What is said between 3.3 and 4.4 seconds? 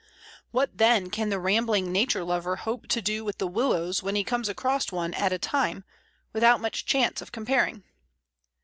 the Willows he